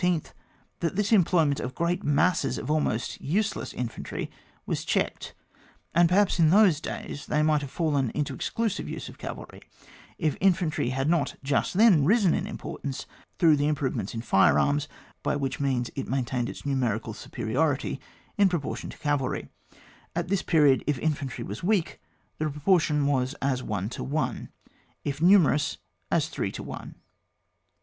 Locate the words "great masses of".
1.75-2.71